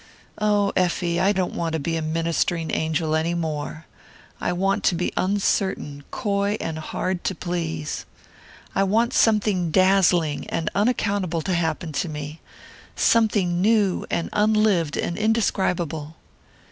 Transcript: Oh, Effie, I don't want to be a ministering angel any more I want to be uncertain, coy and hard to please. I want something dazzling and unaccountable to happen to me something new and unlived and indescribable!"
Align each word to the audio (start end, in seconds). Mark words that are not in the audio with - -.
Oh, 0.39 0.73
Effie, 0.75 1.19
I 1.19 1.31
don't 1.31 1.53
want 1.53 1.73
to 1.73 1.79
be 1.79 1.95
a 1.95 2.01
ministering 2.01 2.71
angel 2.73 3.15
any 3.15 3.35
more 3.35 3.85
I 4.39 4.51
want 4.51 4.83
to 4.85 4.95
be 4.95 5.13
uncertain, 5.15 6.03
coy 6.09 6.57
and 6.59 6.79
hard 6.79 7.23
to 7.25 7.35
please. 7.35 8.07
I 8.73 8.81
want 8.81 9.13
something 9.13 9.69
dazzling 9.69 10.47
and 10.49 10.71
unaccountable 10.73 11.43
to 11.43 11.53
happen 11.53 11.91
to 11.91 12.09
me 12.09 12.41
something 12.95 13.61
new 13.61 14.07
and 14.09 14.31
unlived 14.33 14.97
and 14.97 15.15
indescribable!" 15.19 16.15